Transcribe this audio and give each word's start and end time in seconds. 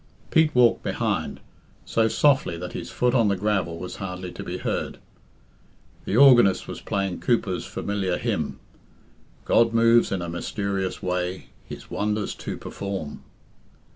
Pete 0.31 0.55
walked 0.55 0.81
behind, 0.81 1.41
so 1.85 2.07
softly 2.07 2.57
that 2.57 2.73
his 2.73 2.89
foot 2.89 3.13
on 3.13 3.27
the 3.27 3.35
gravel 3.35 3.77
was 3.77 3.97
hardly 3.97 4.31
to 4.31 4.41
be 4.41 4.57
heard. 4.57 4.97
The 6.05 6.17
organist 6.17 6.67
was 6.67 6.81
playing 6.81 7.19
Cowper's 7.21 7.67
familiar 7.67 8.17
hymn 8.17 8.57
"God 9.45 9.75
moves 9.75 10.11
in 10.11 10.23
a 10.23 10.27
mysterious 10.27 11.03
way 11.03 11.49
His 11.69 11.91
wonders 11.91 12.33
to 12.33 12.57
perform." 12.57 13.21